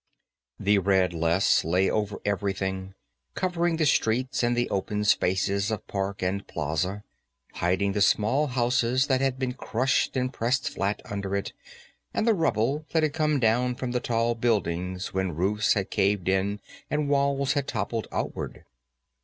[0.59, 2.95] The red loess lay over everything,
[3.35, 7.03] covering the streets and the open spaces of park and plaza,
[7.53, 11.53] hiding the small houses that had been crushed and pressed flat under it
[12.15, 16.27] and the rubble that had come down from the tall buildings when roofs had caved
[16.27, 18.65] in and walls had toppled outward.